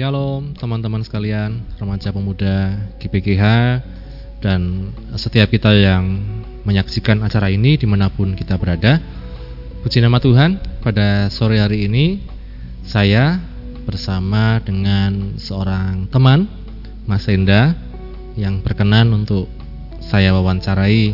[0.00, 3.44] Shalom teman-teman sekalian, remaja pemuda GPGH
[4.40, 6.24] dan setiap kita yang
[6.64, 8.96] menyaksikan acara ini di mana pun kita berada.
[9.84, 12.16] Puji nama Tuhan, pada sore hari ini
[12.80, 13.44] saya
[13.84, 16.48] bersama dengan seorang teman,
[17.04, 17.76] Mas Enda,
[18.40, 19.52] yang berkenan untuk
[20.00, 21.12] saya wawancarai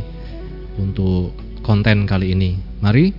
[0.78, 1.34] untuk
[1.66, 2.54] konten kali ini.
[2.78, 3.10] Mari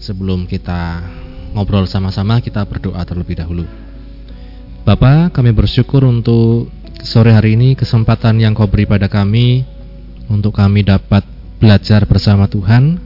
[0.00, 1.04] sebelum kita
[1.52, 3.79] ngobrol sama-sama kita berdoa terlebih dahulu.
[4.80, 6.72] Bapak, kami bersyukur untuk
[7.04, 9.64] sore hari ini kesempatan yang kau beri pada kami
[10.32, 11.20] untuk kami dapat
[11.60, 12.96] belajar bersama Tuhan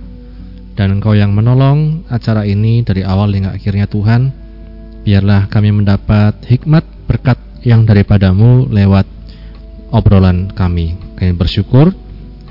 [0.78, 4.30] dan Engkau yang menolong acara ini dari awal hingga akhirnya Tuhan.
[5.02, 9.04] Biarlah kami mendapat hikmat berkat yang daripadamu lewat
[9.90, 10.94] obrolan kami.
[11.18, 11.90] Kami bersyukur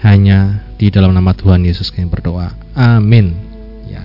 [0.03, 2.51] hanya di dalam nama Tuhan Yesus kami berdoa.
[2.75, 3.31] Amin.
[3.87, 4.03] Ya.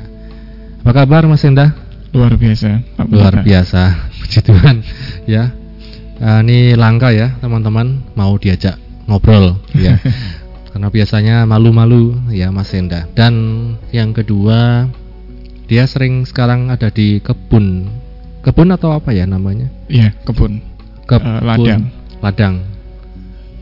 [0.87, 1.75] Apa kabar Mas Enda?
[2.15, 2.81] Luar biasa.
[3.11, 4.77] Luar biasa, puji Tuhan.
[5.29, 5.53] Ya,
[6.25, 8.77] uh, ini langka ya teman-teman mau diajak
[9.09, 9.97] ngobrol ya.
[10.69, 13.09] Karena biasanya malu-malu ya Mas Enda.
[13.17, 13.35] Dan
[13.93, 14.89] yang kedua,
[15.65, 17.89] dia sering sekarang ada di kebun.
[18.45, 19.69] Kebun atau apa ya namanya?
[19.89, 20.61] Iya, kebun.
[21.09, 21.83] Kebun uh, ladang.
[22.21, 22.55] Ladang.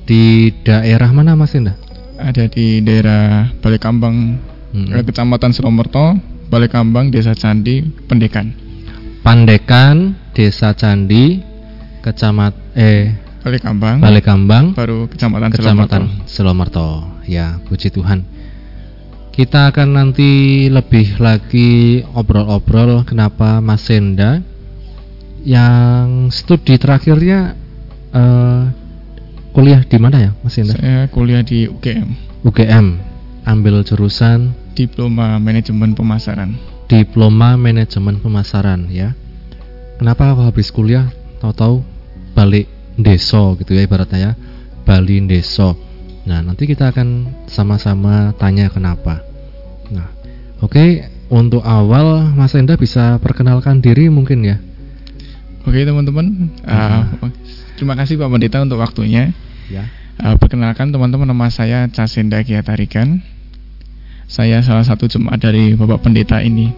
[0.06, 1.74] Di daerah mana Mas Enda?
[2.18, 4.38] Ada di daerah Balikambang,
[4.70, 5.02] hmm.
[5.02, 6.14] Kecamatan Selomerto,
[6.46, 8.54] Balai Kambang, Desa Candi, Pendekan.
[9.26, 11.40] Pandekan, Desa Candi,
[12.04, 13.96] Kecamat eh Balai Kambang.
[14.02, 14.64] Balai Kambang.
[14.76, 17.08] Baru Kecamatan, Kecamatan Selomerto.
[17.30, 18.26] Ya, puji Tuhan.
[19.30, 24.42] Kita akan nanti lebih lagi obrol-obrol kenapa Mas Senda
[25.46, 27.54] yang studi terakhirnya
[28.10, 28.66] uh,
[29.54, 30.74] kuliah di mana ya Mas Senda?
[30.74, 32.42] Saya kuliah di UGM.
[32.42, 32.86] UGM.
[33.46, 36.58] Ambil jurusan Diploma Manajemen Pemasaran.
[36.90, 39.14] Diploma Manajemen Pemasaran ya.
[39.96, 41.08] Kenapa habis kuliah
[41.40, 41.80] tahu-tahu
[42.36, 44.32] balik deso gitu ya ibaratnya ya.
[44.86, 45.74] Bali deso.
[46.26, 49.22] Nah, nanti kita akan sama-sama tanya kenapa.
[49.90, 50.10] Nah,
[50.58, 50.88] oke, okay,
[51.30, 54.58] untuk awal Mas Enda bisa perkenalkan diri mungkin ya.
[55.66, 56.50] Oke, teman-teman.
[56.62, 57.30] Uh,
[57.74, 59.34] terima kasih Pak Pendeta untuk waktunya.
[59.66, 59.90] Ya.
[60.22, 63.22] Uh, perkenalkan teman-teman nama saya Casenda Kiatarikan
[64.26, 66.74] saya salah satu jemaat dari Bapak Pendeta ini.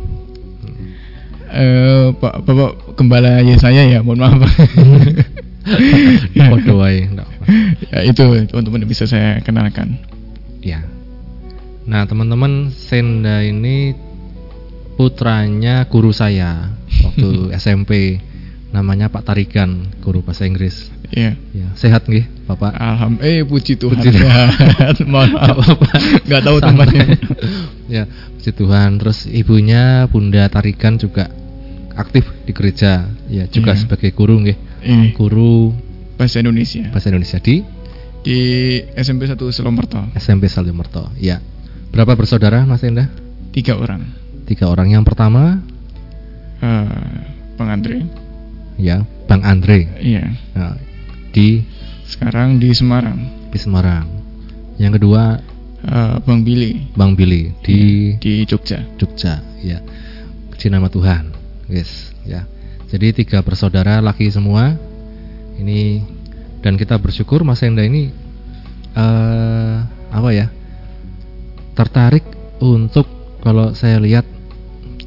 [1.48, 4.44] Uh, Pak Bapak Gembala ya saya ya, mohon maaf.
[7.92, 10.00] ya itu teman-teman bisa saya kenalkan.
[10.64, 10.84] Ya.
[11.88, 13.96] Nah teman-teman Senda ini
[14.96, 16.72] putranya guru saya
[17.04, 17.28] waktu
[17.60, 18.20] SMP
[18.74, 20.92] namanya Pak Tarikan guru bahasa Inggris.
[21.08, 21.32] Iya.
[21.56, 22.76] Ya, sehat nggih, Bapak?
[22.76, 23.40] Alhamdulillah.
[23.40, 23.96] Eh, puji Tuhan.
[23.96, 24.48] Puji Tuhan.
[25.12, 25.56] Mohon maaf.
[26.24, 27.06] Enggak tahu temannya.
[27.96, 28.04] ya,
[28.36, 29.00] puji Tuhan.
[29.00, 31.32] Terus ibunya Bunda Tarikan juga
[31.96, 33.80] aktif di gereja, ya juga iya.
[33.80, 34.58] sebagai guru nggih.
[34.84, 35.16] Iya.
[35.16, 35.72] Guru
[36.20, 36.84] bahasa Indonesia.
[36.92, 37.64] Bahasa Indonesia di
[38.22, 38.38] di
[38.98, 39.98] SMP 1 Selomerto.
[40.18, 41.08] SMP Selomerto.
[41.16, 41.40] Ya.
[41.88, 43.08] Berapa bersaudara Mas Enda?
[43.50, 44.04] Tiga orang.
[44.44, 44.92] Tiga orang.
[44.92, 45.64] Yang pertama
[46.60, 47.24] uh,
[47.56, 48.04] Bang Andre.
[48.78, 49.90] Ya, Bang Andre.
[49.98, 50.30] Iya.
[50.54, 50.78] Nah,
[51.32, 51.62] di
[52.08, 53.50] sekarang di Semarang.
[53.52, 54.06] Di Semarang.
[54.78, 55.40] Yang kedua
[55.84, 56.88] uh, Bang Billy.
[56.94, 57.78] Bang Billy di
[58.14, 58.78] ya, di Jogja.
[58.96, 59.78] Jogja, ya.
[60.52, 61.34] Puji nama Tuhan.
[61.68, 62.48] Yes, ya.
[62.88, 64.74] Jadi tiga bersaudara laki semua.
[65.58, 66.00] Ini
[66.62, 68.14] dan kita bersyukur Mas Enda ini
[68.94, 70.46] uh, apa ya?
[71.74, 72.24] Tertarik
[72.58, 73.06] untuk
[73.42, 74.24] kalau saya lihat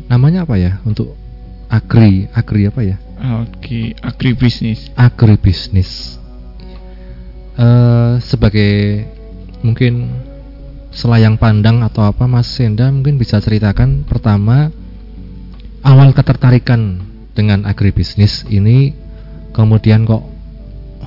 [0.07, 0.79] namanya apa ya?
[0.83, 1.15] Untuk
[1.71, 2.99] agri, agri apa ya?
[3.21, 4.89] Oke, agribisnis.
[4.97, 6.17] Agribisnis.
[7.53, 9.05] Uh, sebagai
[9.61, 10.09] mungkin
[10.89, 14.73] selayang pandang atau apa Mas Senda mungkin bisa ceritakan pertama
[15.85, 16.99] awal ketertarikan
[17.37, 18.91] dengan agribisnis ini
[19.53, 20.25] kemudian kok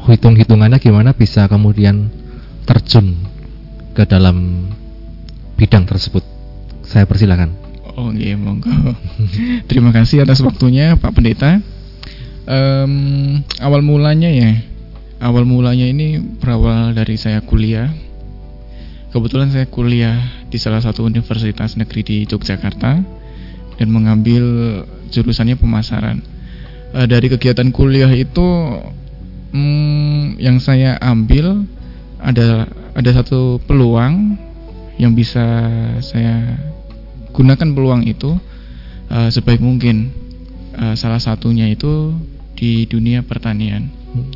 [0.07, 2.09] hitung-hitungannya gimana bisa kemudian
[2.65, 3.19] terjun
[3.93, 4.69] ke dalam
[5.59, 6.23] bidang tersebut.
[6.87, 7.51] Saya persilakan.
[7.95, 8.71] Oh iya monggo.
[9.71, 11.63] Terima kasih atas waktunya Pak Pendeta
[12.49, 14.53] um, awal mulanya ya.
[15.25, 17.89] Awal mulanya ini berawal dari saya kuliah.
[19.15, 20.19] Kebetulan saya kuliah
[20.51, 22.93] di salah satu universitas negeri di Yogyakarta
[23.79, 24.45] dan mengambil
[25.09, 26.21] jurusannya pemasaran.
[26.95, 28.45] Uh, dari kegiatan kuliah itu
[29.55, 31.63] um, yang saya ambil
[32.19, 34.39] ada ada satu peluang
[34.99, 35.43] yang bisa
[35.99, 36.59] saya
[37.35, 38.35] gunakan peluang itu
[39.11, 40.11] uh, sebaik mungkin.
[40.75, 42.19] Uh, salah satunya itu
[42.55, 43.91] di dunia pertanian.
[43.91, 44.31] Hmm.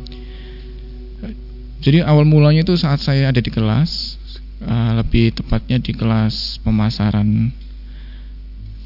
[1.79, 4.19] Jadi awal mulanya itu saat saya ada di kelas,
[4.67, 7.55] uh, lebih tepatnya di kelas pemasaran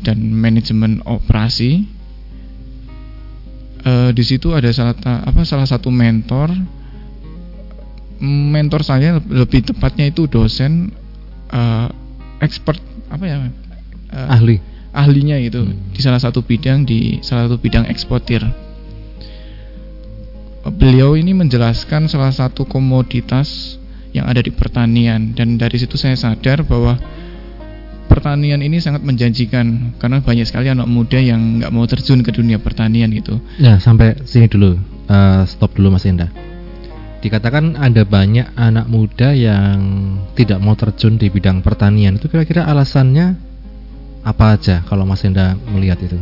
[0.05, 1.89] dan manajemen operasi.
[3.83, 6.53] Uh, di situ ada salah ta- apa salah satu mentor
[8.23, 10.95] mentor saya lebih tepatnya itu dosen
[11.51, 11.87] eh,
[12.39, 12.79] expert
[13.11, 13.37] apa ya
[14.15, 14.55] eh, Ahli.
[14.95, 15.91] ahlinya gitu Hmm.
[15.91, 18.39] di salah satu bidang di salah satu bidang eksportir.
[20.83, 23.79] Beliau ini menjelaskan salah satu komoditas
[24.11, 26.99] yang ada di pertanian dan dari situ saya sadar bahwa
[28.11, 32.59] pertanian ini sangat menjanjikan karena banyak sekali anak muda yang nggak mau terjun ke dunia
[32.59, 33.39] pertanian gitu.
[33.63, 34.75] Ya, sampai sini dulu.
[35.07, 36.27] Eh, stop dulu Mas Enda.
[37.23, 39.79] Dikatakan ada banyak anak muda yang
[40.35, 42.19] tidak mau terjun di bidang pertanian.
[42.19, 43.39] Itu kira-kira alasannya
[44.27, 46.19] apa aja kalau Mas Enda melihat itu?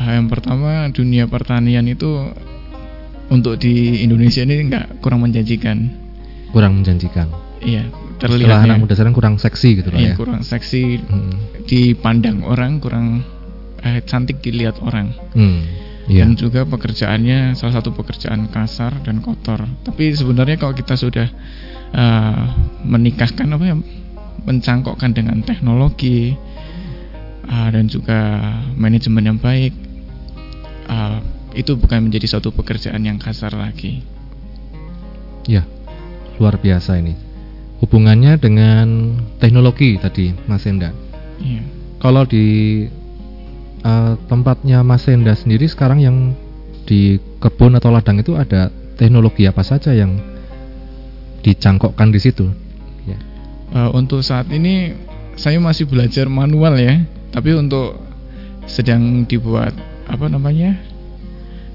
[0.00, 2.32] Yang pertama dunia pertanian itu
[3.28, 5.76] untuk di Indonesia ini nggak kurang menjanjikan.
[6.50, 7.26] Kurang menjanjikan.
[7.58, 10.16] Iya, terlihat anak muda sekarang kurang seksi gitu loh Iya, ya.
[10.16, 11.34] kurang seksi Hmm.
[11.66, 13.20] dipandang orang kurang
[13.82, 15.62] eh, cantik dilihat orang Hmm.
[16.06, 16.22] Iya.
[16.22, 21.26] dan juga pekerjaannya salah satu pekerjaan kasar dan kotor tapi sebenarnya kalau kita sudah
[21.92, 22.44] eh,
[22.82, 23.76] menikahkan apa ya
[24.42, 26.32] mencangkokkan dengan teknologi
[27.42, 28.18] eh, dan juga
[28.74, 29.74] manajemen yang baik
[30.86, 31.18] eh,
[31.56, 34.04] itu bukan menjadi suatu pekerjaan yang kasar lagi
[35.46, 35.62] Ya,
[36.42, 37.14] luar biasa ini.
[37.78, 40.90] Hubungannya dengan teknologi tadi, Mas Enda.
[41.38, 41.62] iya
[42.02, 42.46] Kalau di
[43.86, 46.16] eh, tempatnya Mas Enda sendiri sekarang yang
[46.86, 50.18] di kebun atau ladang itu ada teknologi apa saja yang
[51.46, 52.50] dicangkokkan di situ?
[53.06, 53.18] Ya.
[53.70, 54.98] Eh, untuk saat ini
[55.38, 58.02] saya masih belajar manual ya, tapi untuk
[58.66, 59.70] sedang dibuat
[60.10, 60.74] apa namanya?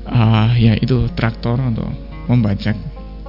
[0.06, 1.88] Ah ya itu traktor untuk
[2.26, 2.76] membajak.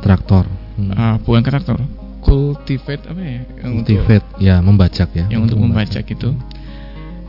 [0.03, 0.49] Traktor.
[0.79, 0.91] Hmm.
[0.97, 1.79] Ah, bukan traktor,
[2.25, 3.41] cultivate apa ya?
[3.61, 5.25] Yang untuk- Cultivate, ya membajak ya.
[5.29, 6.33] yang untuk membajak itu.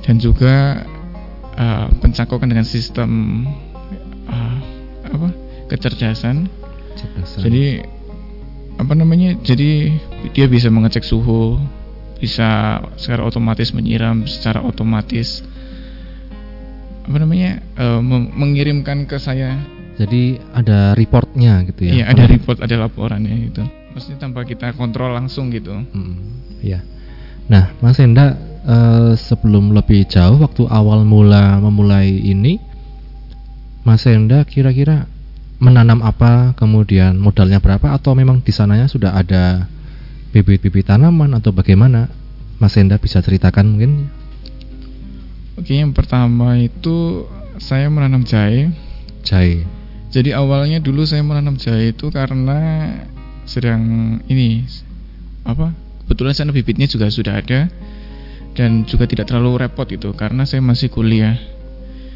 [0.04, 0.84] Dan juga
[1.54, 3.44] ah, pencangkokan dengan sistem
[4.32, 4.58] ah,
[5.06, 5.30] apa?
[5.70, 6.48] kecerdasan.
[6.96, 7.40] Cerdasan.
[7.44, 7.84] Jadi
[8.80, 9.38] apa namanya?
[9.44, 9.94] Jadi
[10.34, 11.60] dia bisa mengecek suhu,
[12.18, 15.44] bisa secara otomatis menyiram secara otomatis.
[17.04, 17.60] Apa namanya?
[18.00, 19.60] mem- mengirimkan ke saya.
[19.94, 22.02] Jadi ada reportnya gitu ya.
[22.02, 23.62] Iya, ada report, ada laporannya gitu.
[23.94, 25.70] Maksudnya tanpa kita kontrol langsung gitu.
[25.70, 26.82] Hmm, iya.
[27.46, 28.34] Nah, Mas Enda
[28.66, 32.58] eh, sebelum lebih jauh waktu awal mula memulai ini
[33.86, 35.06] Mas Enda kira-kira
[35.62, 39.70] menanam apa, kemudian modalnya berapa atau memang di sananya sudah ada
[40.34, 42.10] bibit-bibit tanaman atau bagaimana?
[42.58, 44.10] Mas Enda bisa ceritakan mungkin?
[45.54, 47.30] Oke, yang pertama itu
[47.62, 48.74] saya menanam jahe.
[49.22, 49.64] Jahe.
[50.14, 52.90] Jadi awalnya dulu saya menanam jahe itu karena
[53.46, 54.66] sedang ini
[55.46, 55.74] apa?
[56.06, 57.70] Kebetulan sana bibitnya juga sudah ada
[58.54, 61.38] dan juga tidak terlalu repot itu karena saya masih kuliah.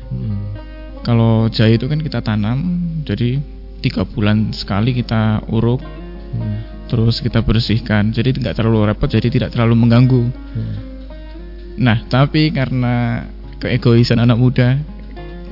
[0.10, 0.54] Hmm.
[1.02, 2.60] Kalau jahe itu kan kita tanam,
[3.08, 3.40] jadi
[3.80, 5.80] tiga bulan sekali kita uruk,
[6.28, 6.60] Hmm.
[6.92, 8.12] terus kita bersihkan.
[8.12, 10.24] Jadi tidak terlalu repot, jadi tidak terlalu mengganggu.
[10.28, 10.97] Hmm.
[11.78, 13.26] Nah, tapi karena
[13.62, 14.82] keegoisan anak muda,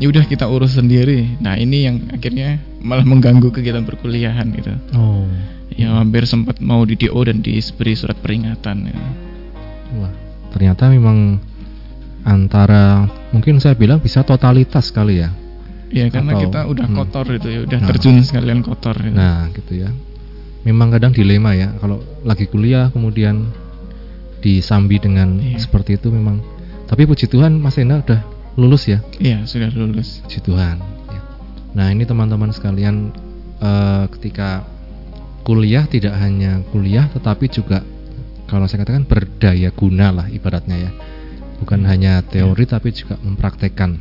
[0.01, 1.37] ya udah kita urus sendiri.
[1.37, 4.73] Nah, ini yang akhirnya malah mengganggu kegiatan perkuliahan gitu.
[4.97, 5.29] Oh.
[5.75, 8.77] Ya hampir sempat mau di DO dan diberi surat peringatan.
[8.89, 8.99] Ya.
[10.01, 10.13] Wah,
[10.55, 11.37] ternyata memang
[12.25, 15.29] antara mungkin saya bilang bisa totalitas kali ya.
[15.93, 16.97] Ya karena Atau- kita udah hmm.
[16.97, 17.87] kotor itu ya, udah Nah.
[17.93, 18.97] terjun sekalian kotor.
[18.97, 19.13] Gitu.
[19.13, 19.89] Nah, gitu ya.
[20.65, 23.53] Memang kadang dilema ya kalau lagi kuliah kemudian
[24.45, 25.57] disambi dengan Iya.
[25.57, 26.37] seperti itu memang.
[26.85, 28.21] Tapi puji Tuhan Mas Enda udah
[28.61, 29.01] lulus ya.
[29.17, 30.21] Iya sudah lulus.
[30.21, 30.77] Puji Tuhan.
[31.09, 31.21] ya.
[31.73, 33.09] Nah, ini teman-teman sekalian
[33.57, 34.61] eh, ketika
[35.41, 37.81] kuliah tidak hanya kuliah tetapi juga
[38.45, 40.91] kalau saya katakan berdaya guna lah ibaratnya ya.
[41.65, 43.97] Bukan hanya teori tapi juga mempraktekkan.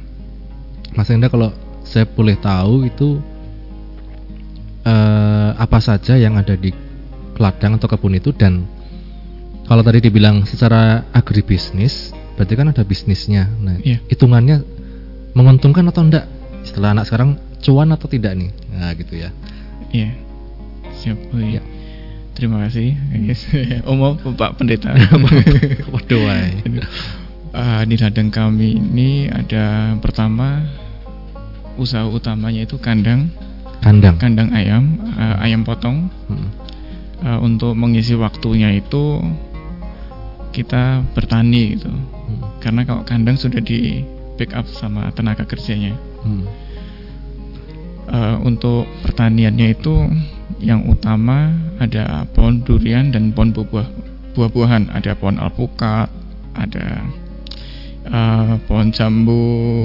[0.93, 1.57] Mas Enda kalau
[1.89, 3.17] saya boleh tahu itu
[4.85, 6.69] eh, apa saja yang ada di
[7.41, 8.69] ladang atau kebun itu dan
[9.65, 13.47] kalau tadi dibilang secara agribisnis berarti kan ada bisnisnya.
[13.63, 14.03] Nah, Iya.
[14.11, 14.61] hitungannya
[15.33, 16.27] menguntungkan atau enggak?
[16.67, 18.51] Setelah anak sekarang cuan atau tidak nih?
[18.71, 19.31] Nah, gitu ya.
[19.89, 20.11] Iya.
[21.01, 21.19] Siap.
[21.31, 21.59] Oh, iya.
[21.59, 21.63] Ya.
[22.35, 22.99] Terima kasih.
[23.15, 23.47] Yes.
[23.87, 24.91] oh mau Pak Pendeta.
[25.95, 26.51] Waduh, wae.
[27.55, 30.67] Ah, di ladang kami ini ada pertama
[31.79, 33.31] usaha utamanya itu kandang
[33.79, 34.19] Kandang.
[34.19, 36.51] kandang ayam ah, ayam potong Hmm.
[37.23, 39.23] Ah, untuk mengisi waktunya itu
[40.55, 42.41] kita bertani gitu Hmm.
[42.63, 44.01] karena kalau kandang sudah di
[44.39, 45.93] backup sama tenaga kerjanya
[46.23, 46.47] Hmm.
[48.05, 50.09] Eh, untuk pertaniannya itu
[50.61, 53.89] yang utama ada pohon durian dan pohon buah
[54.33, 56.09] buah-buahan ada pohon alpukat
[56.53, 57.01] ada
[58.05, 59.41] eh, pohon jambu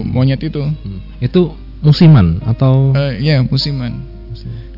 [0.06, 1.00] monyet itu Hmm.
[1.18, 4.04] Itu musiman atau Eh, ya musiman.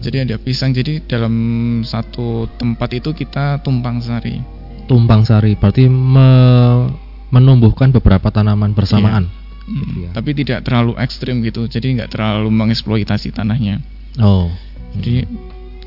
[0.01, 0.73] Jadi ada pisang.
[0.73, 1.33] Jadi dalam
[1.81, 4.41] satu tempat itu kita tumpang sari.
[4.85, 6.91] Tumpang sari berarti me-
[7.31, 9.27] menumbuhkan beberapa tanaman bersamaan.
[9.27, 9.39] Mm,
[9.71, 10.09] Gitu ya.
[10.11, 11.63] Tapi tidak terlalu ekstrim gitu.
[11.65, 13.79] Jadi nggak terlalu mengeksploitasi tanahnya.
[14.19, 14.51] Oh.
[14.99, 15.23] Jadi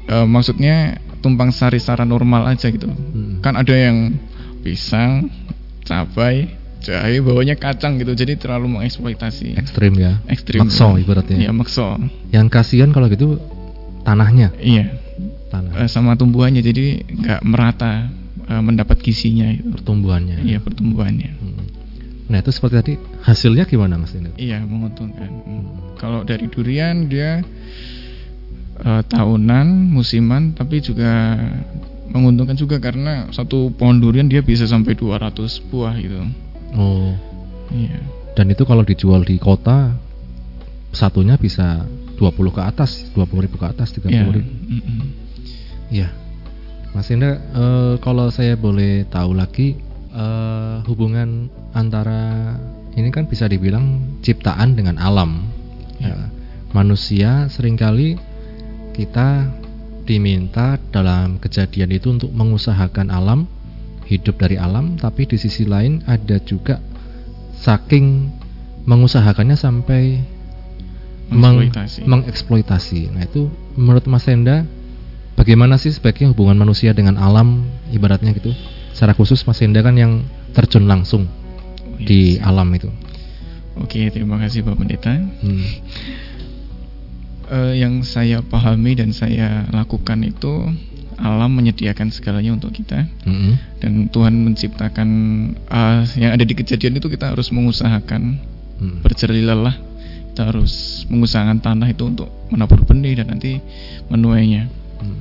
[0.09, 2.89] eh, maksudnya tumpang sari secara normal aja gitu.
[2.89, 3.45] Hmm.
[3.45, 4.17] Kan ada yang
[4.65, 5.29] pisang,
[5.85, 6.49] cabai,
[6.81, 8.17] jahe, bawahnya kacang gitu.
[8.17, 9.53] Jadi terlalu mengeksploitasi.
[9.61, 10.17] ekstrim ya.
[10.33, 10.65] Ekstrim.
[10.65, 11.37] Makso ibaratnya.
[11.37, 12.01] Iya makso.
[12.33, 13.37] Yang kasihan kalau gitu
[14.01, 14.97] tanahnya, Iya.
[15.53, 18.09] tanah Eh, sama tumbuhannya jadi nggak merata
[18.47, 19.69] eh, mendapat gizinya itu.
[19.71, 20.45] pertumbuhannya.
[20.45, 21.31] Iya pertumbuhannya.
[21.35, 21.65] Hmm.
[22.25, 24.33] Nah itu seperti tadi hasilnya gimana mas ini?
[24.37, 25.31] Iya menguntungkan.
[25.45, 25.65] Hmm.
[26.01, 27.45] Kalau dari durian dia
[28.81, 31.37] eh, tahunan, musiman, tapi juga
[32.09, 35.35] menguntungkan juga karena satu pohon durian dia bisa sampai 200
[35.67, 36.21] buah gitu.
[36.75, 37.11] Oh.
[37.75, 37.99] Iya.
[38.35, 39.95] Dan itu kalau dijual di kota
[40.95, 41.83] satunya bisa
[42.15, 44.23] 20 ke atas, 20 ribu ke atas, 30 Iya.
[44.31, 44.51] ribu.
[44.71, 45.01] mm-mm.
[45.91, 46.09] Iya.
[46.95, 49.75] Mas Indra, eh, kalau saya boleh tahu lagi
[50.15, 52.55] eh, hubungan antara
[52.95, 55.43] ini kan bisa dibilang ciptaan dengan alam.
[55.99, 56.15] Ya.
[56.15, 56.27] Ya.
[56.71, 58.15] Manusia sering kali
[58.95, 59.51] kita
[60.07, 63.51] diminta dalam kejadian itu untuk mengusahakan alam,
[64.07, 66.79] hidup dari alam, tapi di sisi lain ada juga
[67.59, 68.31] saking
[68.87, 70.03] mengusahakannya sampai
[71.35, 72.01] meng- Mengeksploitasi.
[72.07, 73.01] mengeksploitasi.
[73.11, 74.63] Nah itu menurut Mas Enda
[75.35, 78.51] bagaimana sih sebaiknya hubungan manusia dengan alam ibaratnya gitu?
[78.95, 80.23] Secara khusus Mas Enda kan yang
[80.55, 82.07] terjun langsung Oh, iya.
[82.11, 82.91] di alam itu.
[83.79, 85.15] Oke, terima kasih Pak Pendeta.
[85.15, 85.63] Hmm.
[87.45, 90.65] Eh, yang saya pahami dan saya lakukan itu
[91.15, 93.79] alam menyediakan segalanya untuk kita Mm-mm.
[93.79, 95.09] dan Tuhan menciptakan
[95.63, 98.41] eh, yang ada di kejadian itu kita harus mengusahakan
[98.75, 99.07] Mm.
[99.07, 99.79] berjerih lelah
[100.35, 103.63] kita harus mengusahakan tanah itu untuk menabur benih dan nanti
[104.11, 104.67] menuainya
[105.01, 105.19] Mm.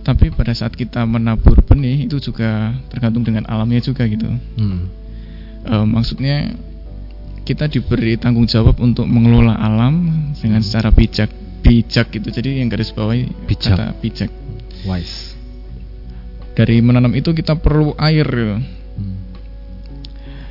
[0.00, 4.80] tapi pada saat kita menabur benih itu juga tergantung dengan alamnya juga gitu Mm.
[5.60, 6.56] Eh, maksudnya
[7.44, 10.08] kita diberi tanggung jawab untuk mengelola alam
[10.40, 11.28] dengan secara bijak
[11.60, 13.76] bijak gitu jadi yang garis bawahi Bijak.
[13.76, 14.30] kata bijak
[14.88, 15.36] Wise.
[16.56, 18.56] dari menanam itu kita perlu air gitu.
[18.56, 19.16] Mm.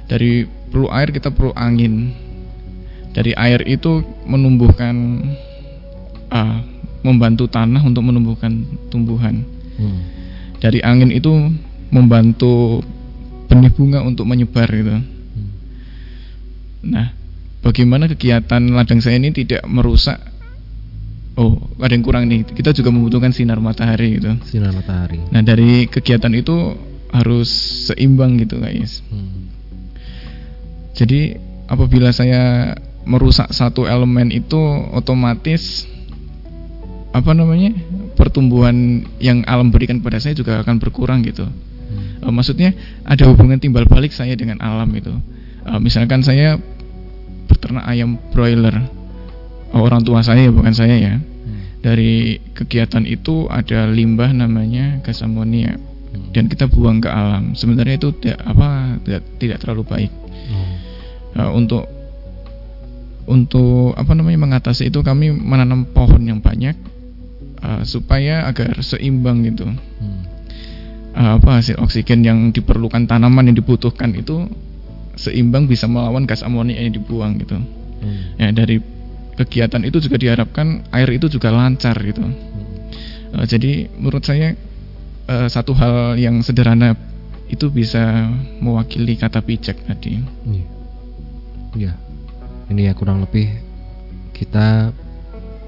[0.05, 0.31] dari
[0.69, 2.13] perlu air kita perlu angin
[3.09, 4.93] dari air itu menumbuhkan
[6.29, 6.61] ah,
[7.01, 8.51] membantu tanah untuk menumbuhkan
[8.87, 9.43] tumbuhan
[9.79, 9.99] Mm.
[10.59, 11.31] dari angin itu
[11.87, 12.83] membantu
[13.47, 15.49] benih bunga untuk menyebar gitu Mm.
[16.91, 17.15] nah
[17.59, 20.19] bagaimana kegiatan ladang saya ini tidak merusak
[21.35, 25.23] oh ada yang kurang nih kita juga membutuhkan sinar matahari gitu Sinar matahari.
[25.31, 26.75] nah dari kegiatan itu
[27.09, 27.47] harus
[27.87, 29.47] seimbang gitu guys Mm.
[30.89, 31.31] Jadi
[31.65, 32.75] apabila saya
[33.07, 34.59] merusak satu elemen itu
[34.91, 35.87] otomatis
[37.09, 37.73] apa namanya
[38.13, 41.47] pertumbuhan yang alam berikan pada saya juga akan berkurang gitu.
[41.47, 42.29] Mm.
[42.29, 42.69] Eh, maksudnya
[43.01, 45.13] ada hubungan timbal balik saya dengan alam itu.
[45.65, 46.59] Eh, misalkan saya
[47.49, 48.77] beternak ayam broiler,
[49.69, 51.15] Oh, orang tua saya bukan saya ya.
[51.21, 51.61] Mm.
[51.85, 55.77] Dari kegiatan itu ada limbah namanya gas amonia
[56.09, 56.33] Mm.
[56.33, 57.53] dan kita buang ke alam.
[57.53, 60.11] Sebenarnya itu tidak apa tidak, tidak terlalu baik.
[60.49, 61.37] Oh.
[61.37, 61.85] Uh, untuk
[63.29, 66.73] untuk apa namanya mengatasi itu kami menanam pohon yang banyak
[67.63, 69.67] uh, supaya agar seimbang gitu
[69.99, 70.21] Mm.
[71.09, 74.45] Uh, apa hasil oksigen yang diperlukan tanaman yang dibutuhkan itu
[75.17, 77.59] seimbang bisa melawan gas amonia yang dibuang gitu
[77.99, 78.21] Mm.
[78.39, 78.79] ya dari
[79.35, 82.35] kegiatan itu juga diharapkan air itu juga lancar gitu Mm.
[83.35, 84.55] Uh, jadi menurut saya
[85.27, 86.95] uh, satu hal yang sederhana
[87.49, 88.29] itu bisa
[88.61, 90.65] mewakili kata bijak tadi Iya.
[91.75, 91.93] Iya.
[92.69, 93.49] Ini ya kurang lebih
[94.33, 94.93] kita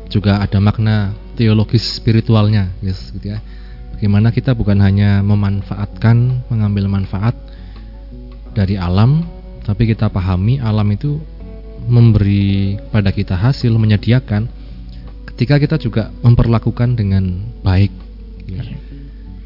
[0.08, 3.42] juga ada makna teologis spiritualnya, yes, gitu ya.
[3.98, 7.34] Bagaimana kita bukan hanya memanfaatkan, mengambil manfaat
[8.54, 9.26] dari alam,
[9.66, 11.18] tapi kita pahami alam itu
[11.90, 14.46] memberi pada kita hasil, menyediakan
[15.34, 17.90] ketika kita juga memperlakukan dengan baik.
[18.46, 18.62] ya.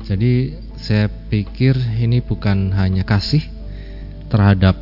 [0.04, 3.42] Jadi saya pikir ini bukan hanya kasih
[4.28, 4.76] terhadap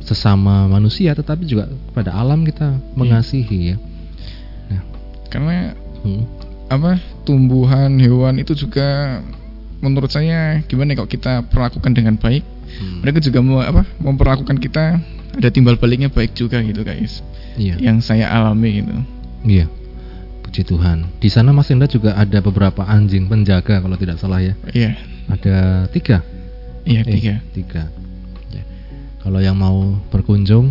[0.00, 3.76] sesama manusia, tetapi juga kepada alam kita mengasihi ya.
[4.68, 4.82] Nah,
[5.32, 5.72] karena
[6.04, 6.96] hmm, apa
[7.28, 9.20] tumbuhan hewan itu juga
[9.84, 14.56] menurut saya gimana ya, kalau kita perlakukan dengan baik hmm, mereka juga mau apa memperlakukan
[14.56, 14.96] kita
[15.34, 17.20] ada timbal baliknya baik juga gitu guys
[17.60, 18.94] iya, yang saya alami gitu
[19.44, 19.66] iya.
[20.54, 21.10] Puji Tuhan.
[21.18, 24.54] Di sana Mas Indra juga ada beberapa anjing penjaga kalau tidak salah ya.
[24.70, 24.94] iya
[25.26, 26.22] Ada tiga.
[26.86, 27.82] iya Eh, tiga tiga.
[28.54, 28.62] Ya.
[29.18, 30.70] Kalau yang mau berkunjung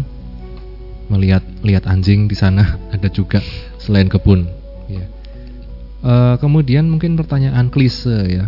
[1.12, 3.44] melihat lihat anjing di sana ada juga
[3.76, 4.48] selain kebun.
[6.04, 6.12] Ya.
[6.12, 8.46] Eh, kemudian mungkin pertanyaan klise ya,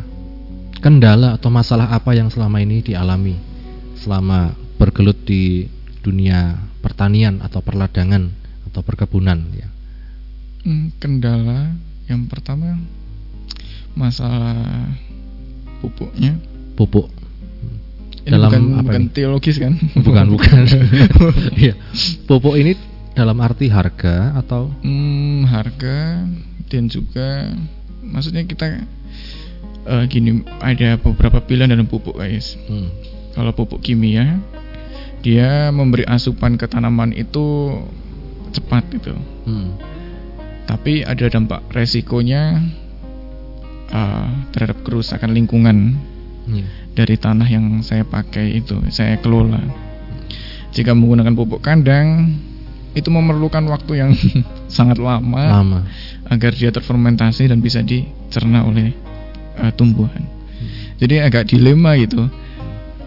[0.83, 3.39] kendala atau masalah apa yang selama ini dialami
[3.95, 5.71] selama bergelut di
[6.03, 8.29] dunia pertanian atau perladangan
[8.69, 9.67] atau perkebunan ya.
[10.67, 11.73] Hmm, kendala
[12.05, 12.77] yang pertama
[13.95, 14.91] masalah
[15.79, 16.37] pupuknya.
[16.75, 17.07] Pupuk.
[18.25, 19.13] Ini Dalam bukan, apa bukan ini?
[19.15, 19.73] teologis kan?
[19.95, 20.63] Bukan bukan.
[21.61, 21.73] Iya.
[22.27, 22.75] Pupuk ini
[23.15, 26.27] dalam arti harga atau Hmm, harga
[26.67, 27.55] dan juga
[28.03, 28.83] maksudnya kita
[29.87, 32.59] eh, gini ada beberapa pilihan dalam pupuk guys.
[32.67, 32.89] hmm,
[33.33, 34.39] Kalau pupuk kimia
[35.23, 37.73] dia memberi asupan ke tanaman itu
[38.51, 39.15] cepat gitu.
[39.47, 39.69] hmm,
[40.67, 42.59] Tapi ada dampak resikonya
[43.89, 45.95] eh, terhadap kerusakan lingkungan
[46.51, 46.67] iya.
[46.93, 49.61] dari tanah yang saya pakai itu, saya kelola.
[50.75, 52.35] Jika menggunakan pupuk kandang
[52.95, 54.11] itu memerlukan waktu yang
[54.71, 55.79] sangat lama lama.
[56.25, 58.95] agar dia terfermentasi dan bisa dicerna oleh
[59.55, 60.23] eh, tumbuhan.
[60.95, 62.23] Jadi agak dilema gitu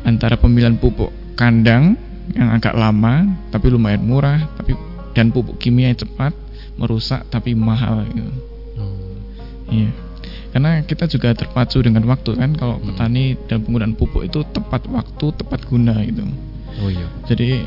[0.04, 1.96] antara pemilihan pupuk kandang
[2.36, 4.76] yang agak lama tapi lumayan murah tapi
[5.16, 6.36] dan pupuk kimia yang cepat
[6.76, 8.32] merusak tapi mahal gitu.
[8.76, 9.16] Hmm,
[9.66, 9.90] Iya.
[10.48, 12.92] Karena kita juga terpacu dengan waktu kan kalau Hmm.
[12.92, 16.24] petani dan penggunaan pupuk itu tepat waktu, tepat guna gitu.
[16.78, 17.08] Oh iya.
[17.24, 17.64] Jadi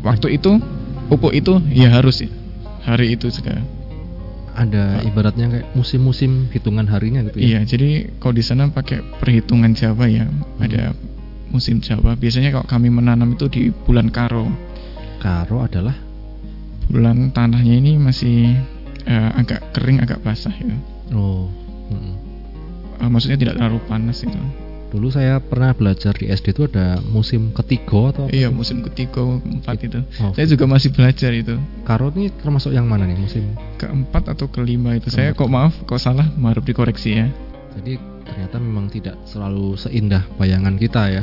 [0.00, 0.58] waktu itu
[1.08, 2.30] pupuk itu ya harus ya
[2.84, 3.58] hari itu juga.
[4.58, 7.42] Ada ibaratnya kayak musim-musim hitungan harinya gitu ya.
[7.46, 10.58] Iya, jadi kalau di sana pakai perhitungan Jawa ya, Hmm.
[10.58, 10.98] ada
[11.54, 12.18] musim Jawa.
[12.18, 14.50] Biasanya kalau kami menanam itu di bulan Karo.
[15.22, 15.94] Karo adalah
[16.88, 18.56] Bulan tanahnya ini masih
[19.04, 20.72] eh, agak kering, agak basah ya.
[21.12, 21.46] oh.
[21.92, 22.14] hmm.
[23.04, 24.40] Eh, maksudnya tidak terlalu panas itu.
[24.88, 29.20] Dulu saya pernah belajar di SD itu ada musim ketiga atau apa Iya, musim ketiga,
[29.20, 30.00] keempat itu.
[30.24, 31.60] Oh, Saya juga masih belajar itu.
[31.84, 33.52] Karo ini termasuk yang mana nih musim?
[33.76, 35.12] Keempat atau kelima itu.
[35.12, 37.28] Saya kok maaf, kok salah, harap dikoreksi ya.
[37.76, 41.22] Jadi ternyata memang tidak selalu seindah bayangan kita ya,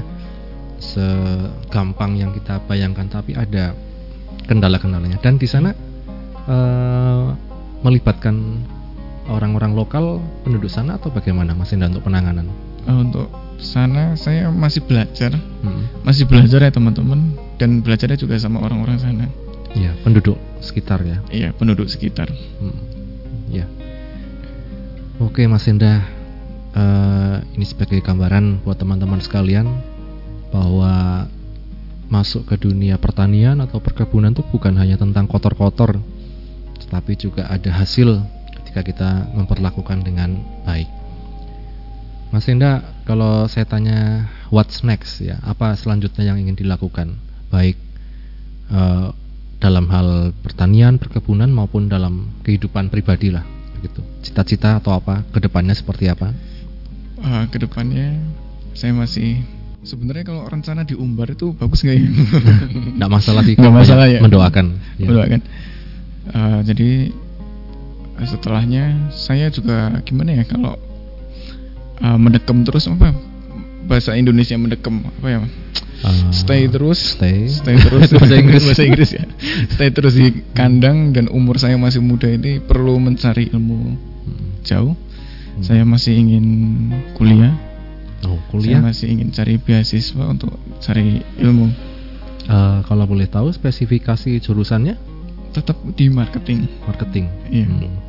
[0.77, 3.09] segampang yang kita bayangkan.
[3.09, 3.73] Tapi ada
[4.45, 5.17] kendala-kendalanya.
[5.25, 5.73] Dan di sana
[6.45, 7.25] eh,
[7.81, 8.61] melibatkan
[9.25, 12.45] orang-orang lokal penduduk sana atau bagaimana Mas Indah untuk penanganan?
[12.85, 13.25] Eh, untuk
[13.59, 15.87] sana saya masih belajar, Hmm.
[16.03, 19.25] masih belajar ya teman-teman, dan belajarnya juga sama orang-orang sana.
[19.75, 21.19] Ya penduduk sekitar ya.
[21.31, 22.31] Iya, penduduk sekitar.
[22.31, 22.79] Hmm,
[23.51, 23.67] Ya.
[25.19, 26.03] Oke Mas Indah,
[26.75, 29.67] eh, ini sebagai gambaran buat teman-teman sekalian
[30.51, 31.27] bahwa
[32.11, 35.97] masuk ke dunia pertanian atau perkebunan itu bukan hanya tentang kotor-kotor,
[36.83, 38.21] tetapi juga ada hasil
[38.61, 40.35] ketika kita memperlakukan dengan
[40.67, 40.87] baik.
[42.35, 47.15] Mas Indah, kalau saya tanya what's next ya, apa selanjutnya yang ingin dilakukan,
[47.47, 47.79] baik
[48.75, 49.07] eh,
[49.63, 53.47] dalam hal pertanian, perkebunan maupun dalam kehidupan pribadi lah,
[53.79, 54.03] gitu.
[54.19, 56.35] Cita-cita atau apa ke depannya seperti apa?
[57.23, 58.19] Ah, ke depannya
[58.75, 59.39] saya masih
[59.87, 62.09] sebenarnya kalau rencana diumbar itu bagus nggak ya?
[62.99, 64.19] Nggak masalah sih, Nggak masalah banyak ya.
[64.19, 64.65] Mendoakan.
[64.99, 65.07] ya.
[65.07, 65.41] Mendoakan.
[66.35, 67.15] Ah, jadi
[68.27, 70.75] setelahnya saya juga gimana ya kalau
[72.01, 73.13] ah, mendekam terus apa
[73.85, 75.39] bahasa Indonesia mendekam apa ya?
[76.05, 77.45] Eh, stay terus, stay.
[77.49, 78.61] stay terus bahasa Inggris.
[78.65, 79.23] bahasa Inggris ya.
[79.73, 83.93] Stay terus di kandang dan umur saya masih muda ini perlu mencari ilmu
[84.61, 84.93] jauh.
[84.93, 85.63] Hmm.
[85.63, 86.45] Saya masih ingin
[87.15, 87.53] kuliah.
[88.25, 88.81] Oh, Saya kuliah.
[88.81, 91.69] masih ingin cari beasiswa untuk cari ilmu.
[92.45, 94.97] Eh, kalau boleh tahu spesifikasi jurusannya
[95.55, 96.67] Tetap di marketing.
[96.83, 97.25] marketing.
[97.49, 97.65] Iya.
[97.65, 98.04] Hmm.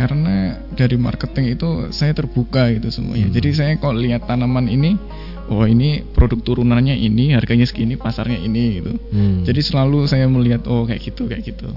[0.00, 3.28] Karena dari marketing itu saya terbuka itu semuanya.
[3.28, 3.36] Hmm.
[3.36, 4.96] Jadi saya kalau lihat tanaman ini,
[5.46, 8.96] oh ini produk turunannya ini, harganya segini, pasarnya ini gitu.
[9.12, 9.44] Hmm.
[9.44, 11.68] Jadi selalu saya melihat oh kayak gitu kayak gitu.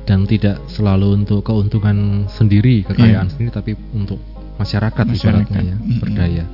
[0.00, 3.30] dan tidak selalu untuk keuntungan sendiri, kekayaan Iya.
[3.30, 4.18] sendiri, tapi untuk
[4.58, 5.62] masyarakat, Masyarakat.
[5.62, 6.02] ya, Mm-mm.
[6.02, 6.44] berdaya.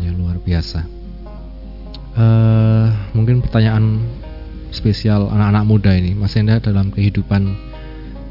[0.00, 0.80] Ya luar biasa.
[2.12, 4.00] eh mungkin pertanyaan
[4.68, 7.44] spesial anak-anak muda ini, Mas Enda dalam kehidupan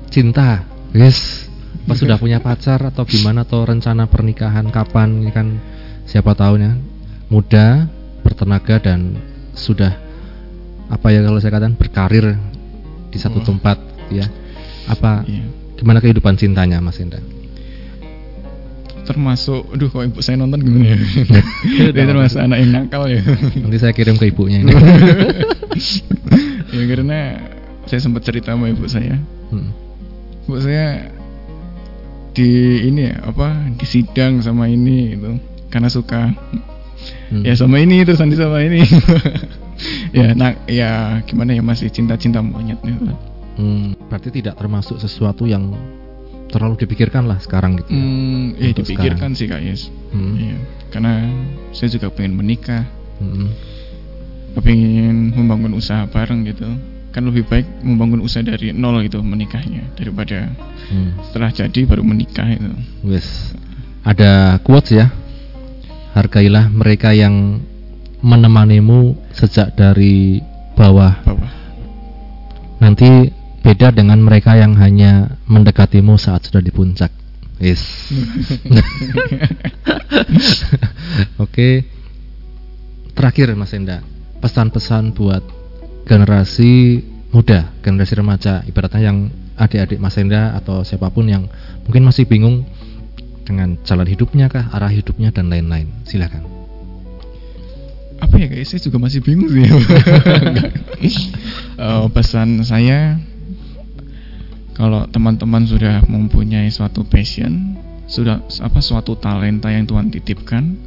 [0.10, 1.46] cinta, yes,
[1.88, 5.26] pas sudah punya pacar atau gimana atau rencana pernikahan kapan?
[5.26, 5.48] Ini kan
[6.06, 6.76] siapa tahu ya,
[7.28, 7.88] muda,
[8.22, 9.18] bertenaga dan
[9.52, 9.92] sudah
[10.92, 12.36] apa ya kalau saya katakan berkarir
[13.12, 13.46] di satu Oh.
[13.48, 13.80] tempat,
[14.12, 14.28] ya.
[14.88, 15.48] Apa Iya.
[15.80, 17.20] gimana kehidupan cintanya, Mas Enda?
[19.02, 20.98] Termasuk, aduh kalau ibu saya nonton gimana ya?
[21.92, 23.20] Dia termasuk anak yang nakal ya.
[23.60, 24.72] Nanti saya kirim ke ibunya ini.
[26.76, 27.20] ya karena
[27.90, 29.18] saya sempat cerita sama ibu saya.
[29.50, 29.74] Hmm.
[30.48, 31.12] Ibu saya
[32.32, 32.50] di
[32.88, 35.32] ini ya apa di sidang sama ini gitu
[35.68, 36.32] karena suka
[37.32, 37.42] Hmm.
[37.42, 38.86] ya sama ini terus nanti sama ini
[40.18, 43.18] ya nah ya gimana ya masih cinta-cinta monyet nih Tuhan.
[43.58, 45.74] Hmm, berarti tidak termasuk sesuatu yang
[46.48, 47.90] terlalu dipikirkan lah sekarang gitu.
[47.90, 47.98] ya?
[47.98, 49.90] Hmm, ya Untuk dipikirkan sih kak Yes.
[50.14, 50.36] Hmm.
[50.38, 50.58] Iya,
[50.94, 51.14] karena
[51.74, 52.86] saya juga pengen menikah,
[53.18, 53.50] Hmm.
[54.62, 56.68] pengen membangun usaha bareng gitu.
[57.12, 60.48] Kan lebih baik membangun usaha dari nol gitu menikahnya daripada
[60.92, 61.16] Hmm.
[61.24, 62.68] setelah jadi baru menikah itu.
[63.08, 63.56] Wes.
[64.04, 65.08] Ada quotes ya.
[66.12, 67.64] Hargailah mereka yang
[68.20, 70.44] menemanimu sejak dari
[70.76, 71.24] bawah.
[71.24, 71.52] Bawah.
[72.84, 73.32] Nanti
[73.64, 77.12] beda dengan mereka yang hanya mendekatimu saat sudah di puncak.
[77.62, 78.12] Yes.
[81.44, 81.86] Oke.
[83.16, 84.02] Terakhir Mas Enda,
[84.44, 85.44] pesan-pesan buat
[86.06, 89.18] generasi muda, generasi remaja, ibaratnya yang
[89.56, 91.48] adik-adik Mas Enda atau siapa pun yang
[91.86, 92.66] mungkin masih bingung
[93.46, 95.90] dengan jalan hidupnya kah, arah hidupnya dan lain-lain.
[96.08, 96.44] Silakan.
[98.22, 98.70] Apa ya guys?
[98.70, 99.66] Saya juga masih bingung sih.
[101.82, 103.18] Eh, pesan saya
[104.78, 107.74] kalau teman-teman sudah mempunyai suatu passion,
[108.06, 110.78] sudah apa suatu talenta yang Tuhan titipkan,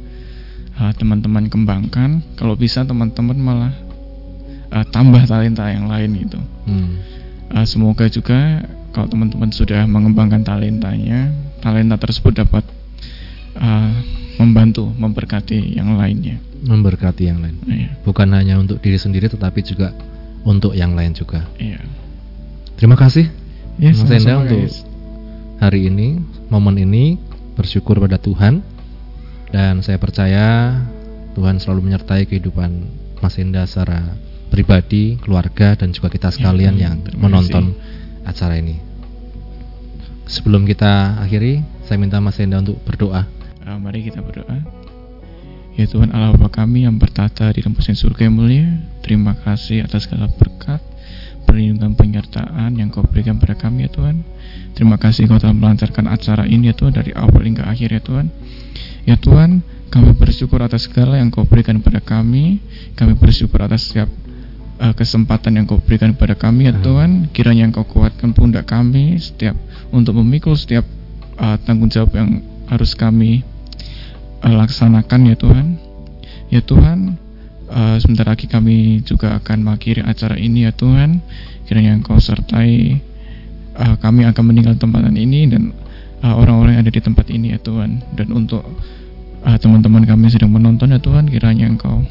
[0.71, 2.23] eh, teman-teman kembangkan.
[2.39, 3.75] Kalau bisa teman-teman malah
[4.75, 6.39] eh, tambah talenta yang lain gitu.
[6.67, 6.99] Hmm.
[7.55, 11.31] Eh, semoga juga kalau teman-teman sudah mengembangkan talentanya,
[11.63, 12.63] talenta tersebut dapat
[13.55, 13.93] eh,
[14.35, 16.35] membantu, memberkati yang lainnya.
[16.65, 17.55] Memberkati yang lain.
[17.63, 19.95] Iya, Bukan hanya untuk diri sendiri tetapi juga
[20.43, 21.47] untuk yang lain juga.
[21.55, 21.79] iya.
[22.75, 23.31] Terima kasih
[23.75, 24.87] Ya, Mas Enda untuk guys.
[25.59, 27.19] hari ini, momen ini
[27.59, 28.63] bersyukur pada Tuhan
[29.51, 30.79] dan saya percaya
[31.35, 32.71] Tuhan selalu menyertai kehidupan
[33.19, 34.15] Mas Enda secara
[34.55, 36.85] pribadi, keluarga dan juga kita sekalian amin.
[36.87, 37.75] yang menonton
[38.23, 38.79] acara ini.
[40.25, 43.27] Sebelum kita akhiri, saya minta Mas Enda untuk berdoa.
[43.67, 44.63] Uh, mari kita berdoa.
[45.75, 48.67] Ya Tuhan Allah Bapa kami yang bertata di tempat yang surga yang mulia,
[49.03, 50.79] terima kasih atas segala berkat,
[51.43, 54.23] perlindungan penyertaan yang kau berikan pada kami ya Tuhan.
[54.71, 58.31] Terima kasih kau telah melancarkan acara ini ya Tuhan dari awal hingga akhir ya Tuhan.
[59.03, 62.63] Ya Tuhan, kami bersyukur atas segala yang kau berikan pada kami.
[62.95, 64.07] Kami bersyukur atas setiap
[64.79, 66.83] uh, kesempatan yang kau berikan pada kami ya Amin.
[66.83, 67.11] Tuhan.
[67.31, 69.55] Kiranya engkau kuatkan pundak kami setiap
[69.91, 70.83] untuk memikul setiap
[71.39, 73.45] uh, tanggung jawab yang harus kami
[74.43, 75.67] uh, laksanakan ya Tuhan.
[76.53, 77.17] Ya Tuhan,
[77.71, 81.19] uh, sebentar lagi kami juga akan mengakhiri acara ini ya Tuhan.
[81.65, 83.01] Kiranya Engkau sertai
[83.75, 85.73] uh, kami akan meninggal tempat ini dan
[86.21, 88.05] uh, orang-orang yang ada di tempat ini ya Tuhan.
[88.13, 88.61] Dan untuk
[89.41, 92.05] uh, teman-teman kami sedang menonton ya Tuhan, kiranya Engkau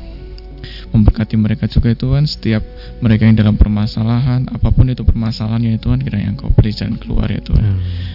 [0.92, 2.62] memberkati mereka juga ya Tuhan setiap
[3.00, 7.29] mereka yang dalam permasalahan apa pun itu permasalahannya ya Tuhan kiranya Engkau beri jalan keluar
[7.31, 7.64] ya Tuhan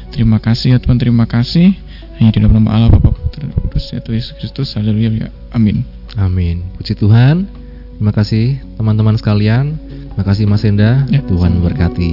[0.09, 1.73] Terima kasih ya Tuhan, terima kasih.
[2.17, 4.75] Hanya di dalam nama Allah Bapa Putra Kudus yaitu Yesus Kristus.
[4.75, 5.09] Haleluya.
[5.15, 5.27] ya.
[5.55, 5.85] Amin.
[6.17, 6.65] Amin.
[6.75, 7.47] Puji Tuhan.
[7.95, 9.77] Terima kasih teman-teman sekalian.
[10.12, 11.07] Terima kasih Mas Enda.
[11.07, 12.12] Ya, Tuhan memberkati.